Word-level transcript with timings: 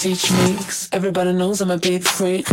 teach 0.00 0.32
me, 0.32 0.54
cause 0.56 0.88
everybody 0.92 1.30
knows 1.34 1.60
I'm 1.60 1.70
a 1.70 1.76
big 1.76 2.04
freak. 2.04 2.48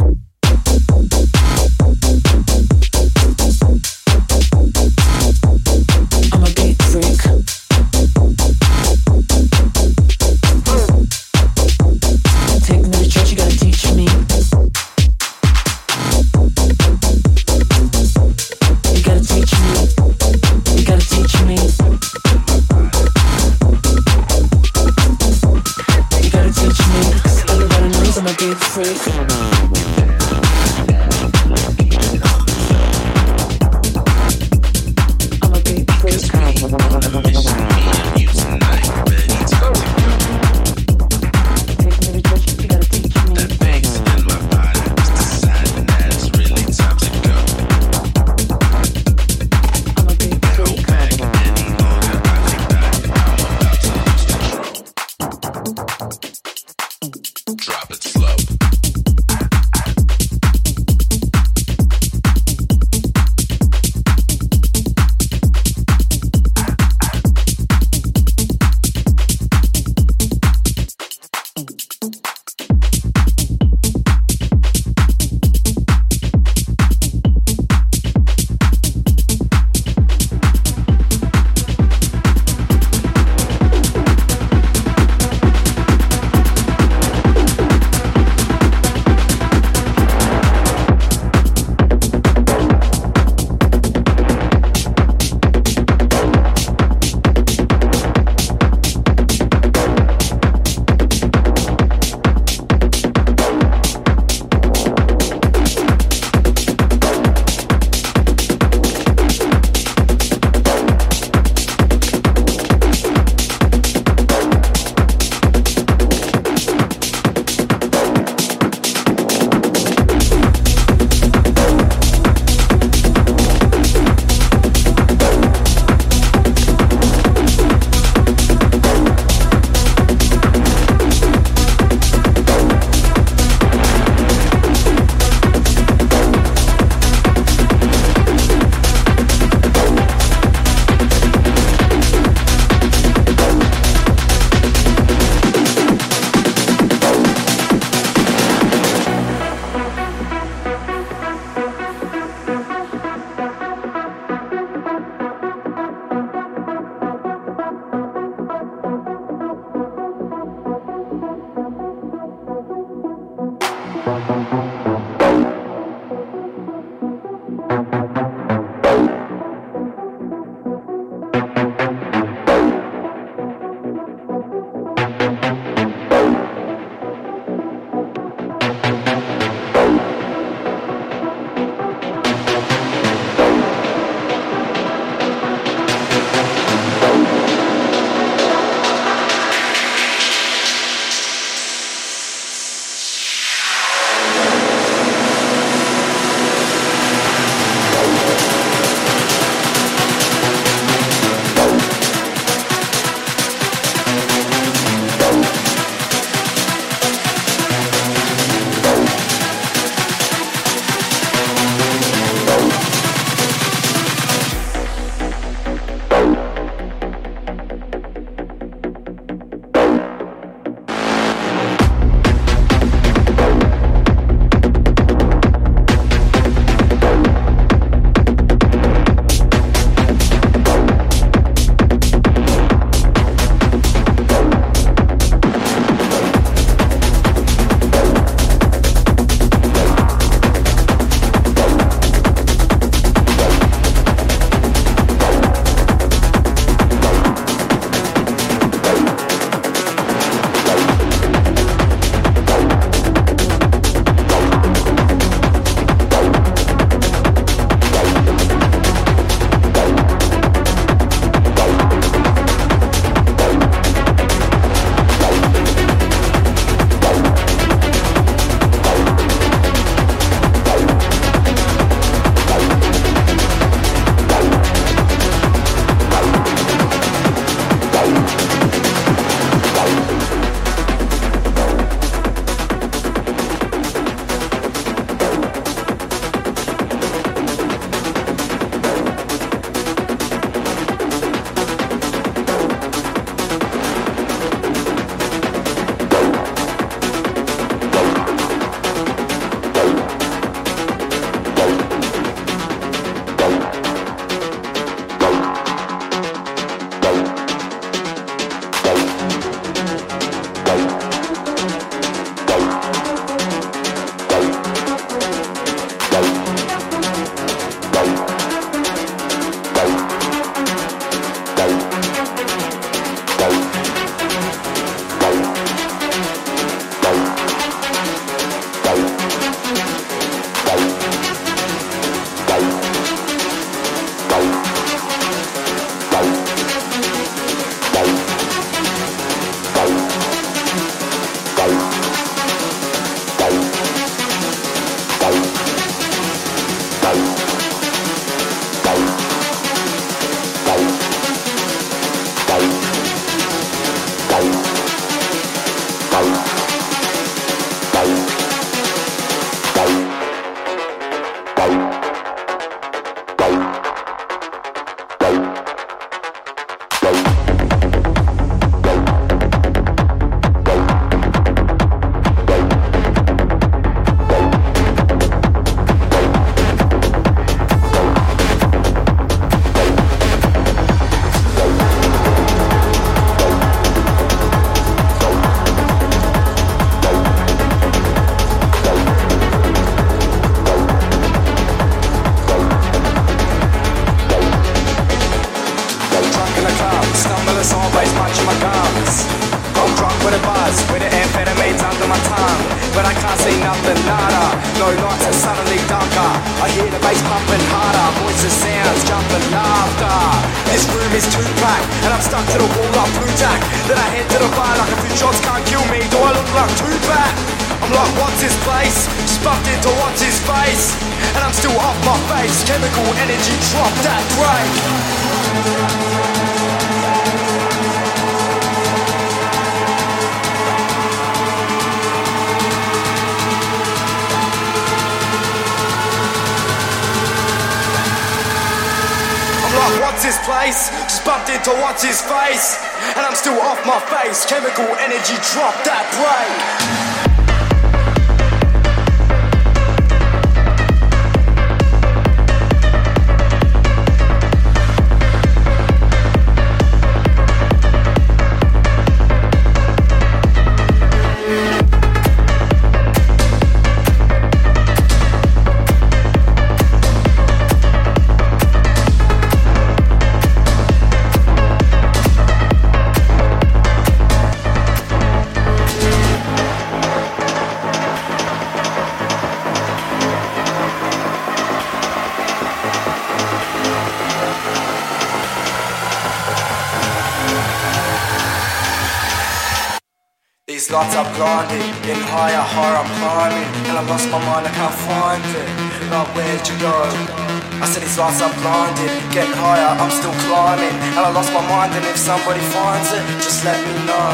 Lights 498.17 498.41
are 498.41 498.53
blinded, 498.65 499.13
getting 499.29 499.53
higher, 499.53 499.93
I'm 500.01 500.09
still 500.09 500.33
climbing. 500.49 500.93
And 501.13 501.21
I 501.21 501.29
lost 501.29 501.53
my 501.53 501.61
mind 501.69 501.93
and 501.93 502.01
if 502.09 502.17
somebody 502.17 502.59
finds 502.73 503.13
it, 503.13 503.21
just 503.37 503.61
let 503.61 503.77
me 503.85 503.93
know. 504.09 504.33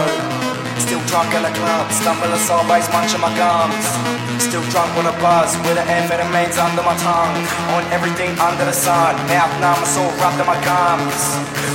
Still 0.79 1.03
drunk 1.11 1.35
in 1.35 1.43
the 1.43 1.51
club, 1.51 1.91
stumbling 1.91 2.31
sideways, 2.39 2.87
munching 2.95 3.19
my 3.19 3.31
gums. 3.35 3.83
Still 4.39 4.63
drunk 4.71 4.87
with 4.95 5.11
a 5.11 5.15
buzz, 5.19 5.51
with 5.67 5.75
the 5.75 5.83
amphetamines 5.83 6.55
under 6.55 6.81
my 6.81 6.95
tongue. 7.03 7.35
On 7.75 7.83
everything 7.91 8.31
under 8.39 8.63
the 8.63 8.75
sun, 8.75 9.19
mouth 9.27 9.51
numb, 9.59 9.79
it's 9.83 9.99
all 9.99 10.11
rubbed 10.23 10.39
in 10.39 10.47
my 10.47 10.57
gums. 10.63 11.21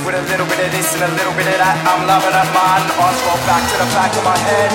With 0.01 0.17
a 0.17 0.23
little 0.33 0.49
bit 0.49 0.59
of 0.65 0.69
this 0.73 0.89
and 0.97 1.05
a 1.05 1.11
little 1.13 1.33
bit 1.37 1.45
of 1.45 1.57
that, 1.61 1.77
I'm 1.85 2.09
loving 2.09 2.33
it 2.33 2.49
man. 2.57 2.81
Eyes 2.89 3.19
roll 3.29 3.41
back 3.45 3.63
to 3.69 3.75
the 3.85 3.89
back 3.93 4.11
of 4.17 4.23
my 4.25 4.37
head. 4.49 4.71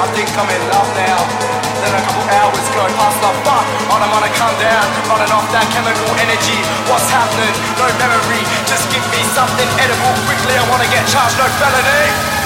I 0.00 0.06
think 0.16 0.28
I'm 0.32 0.48
in 0.48 0.62
love 0.72 0.90
now 0.96 1.63
Then 1.84 2.00
a 2.00 2.00
couple 2.00 2.24
hours 2.32 2.64
go 2.72 2.88
past 2.96 3.20
the 3.20 3.28
fuck. 3.44 3.66
On 3.92 4.00
I'm 4.00 4.08
gonna 4.08 4.32
come 4.40 4.56
down, 4.56 4.88
running 5.04 5.28
off 5.36 5.44
that 5.52 5.68
chemical 5.68 6.16
energy. 6.16 6.56
What's 6.88 7.12
happening? 7.12 7.52
No 7.76 7.84
memory, 8.00 8.40
just 8.64 8.88
give 8.88 9.04
me 9.12 9.20
something 9.36 9.68
edible 9.76 10.16
quickly. 10.24 10.56
I 10.56 10.64
wanna 10.72 10.88
get 10.88 11.04
charged, 11.04 11.36
no 11.36 11.44
felony 11.60 12.43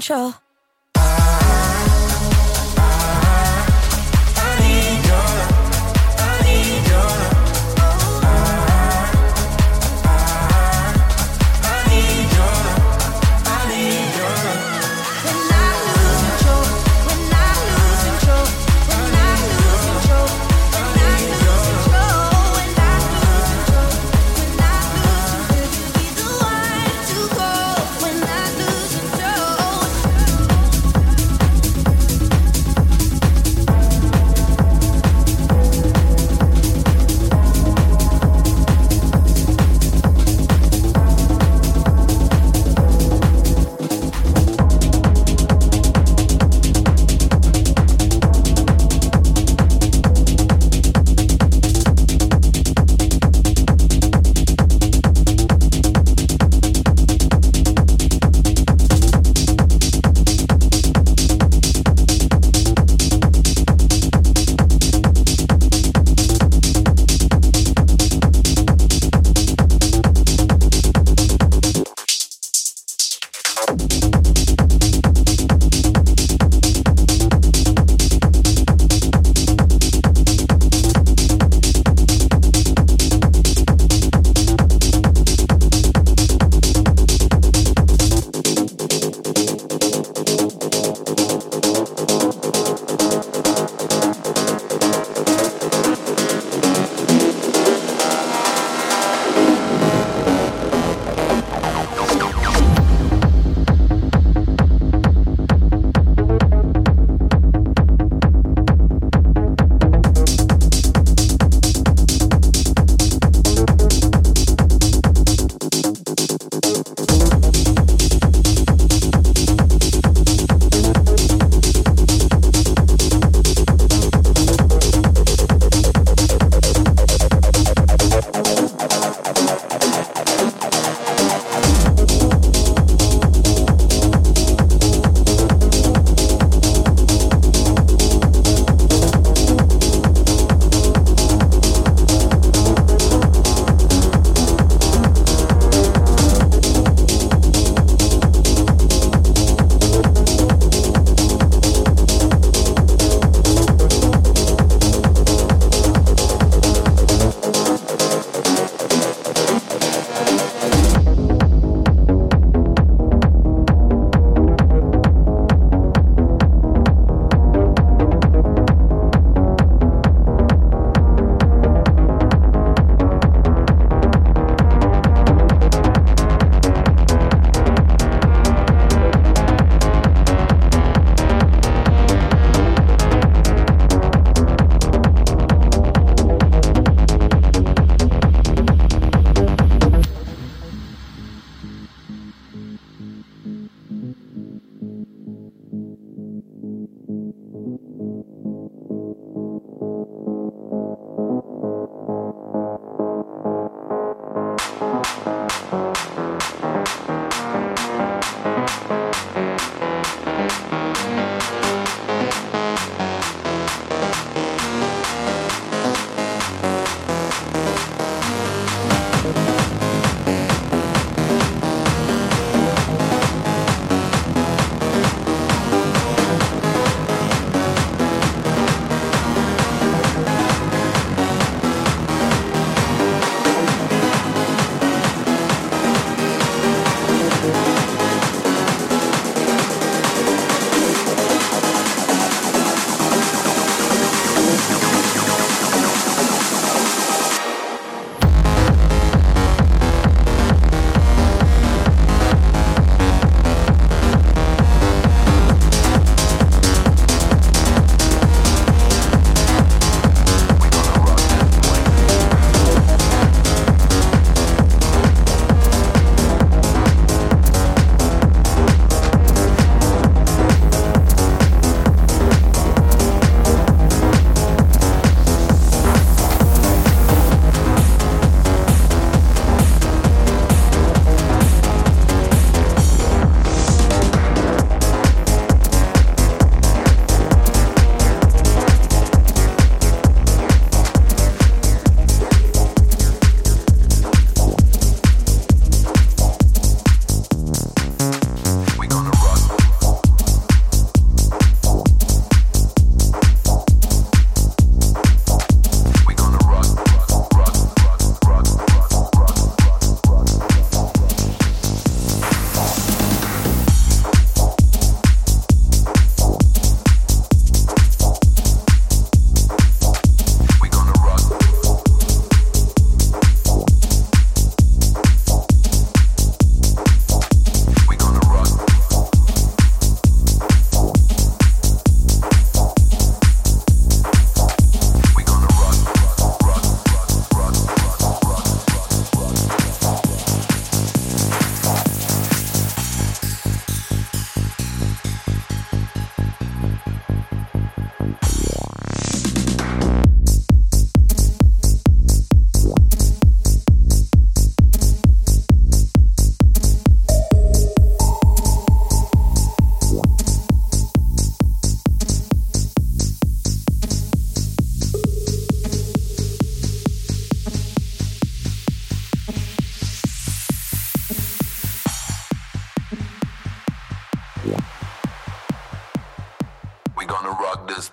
control. 0.00 0.47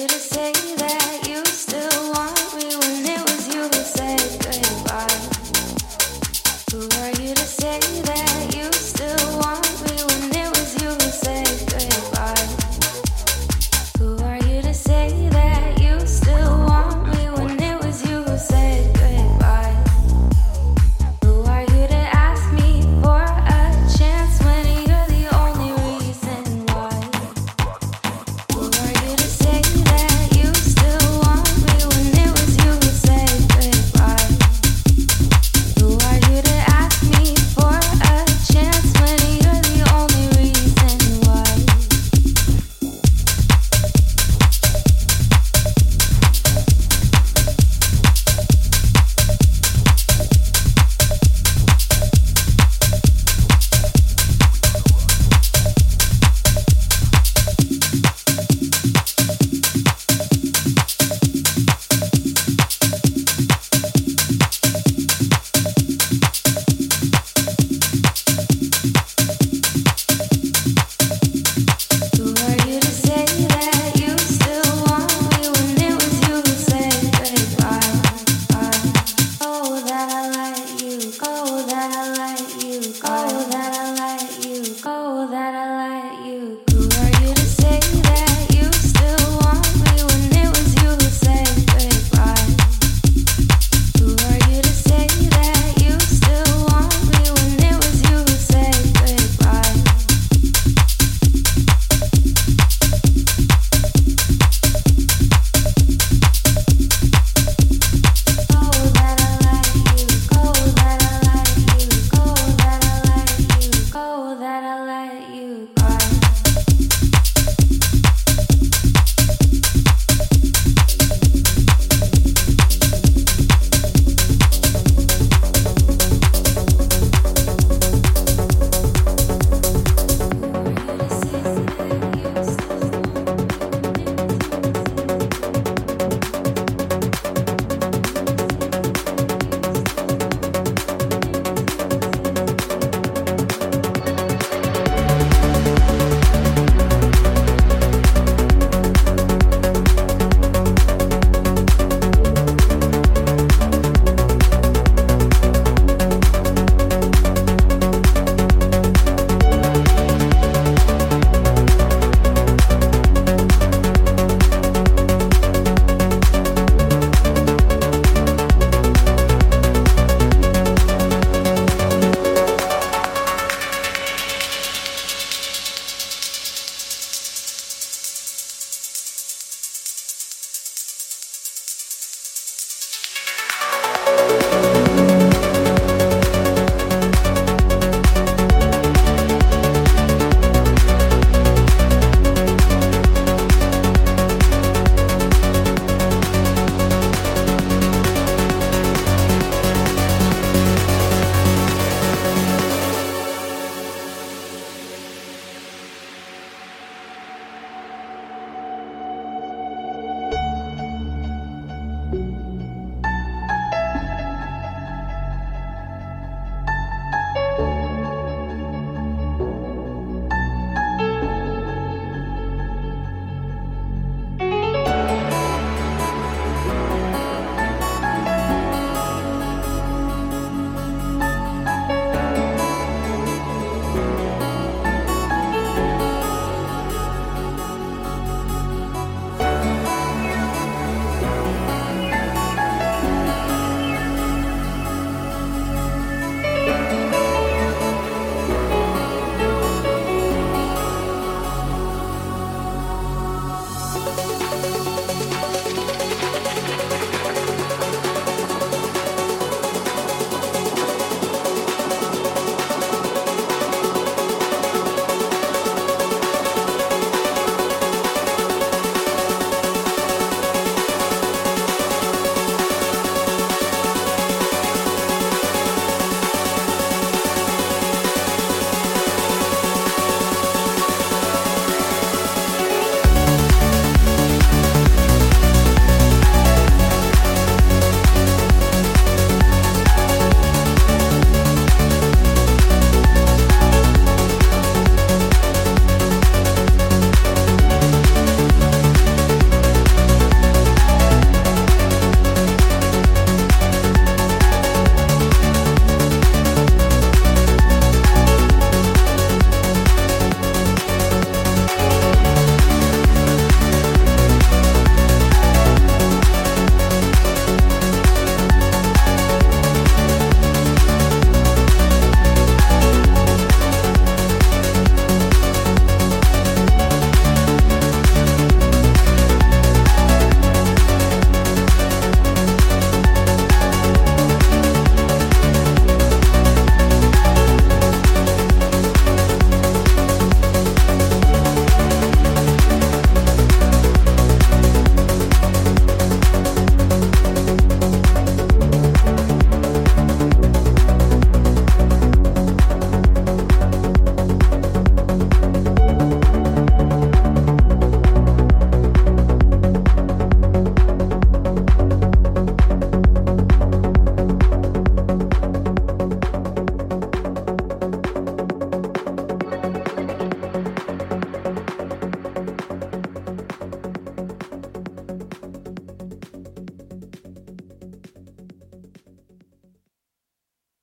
the 0.10 0.18
same. 0.18 0.69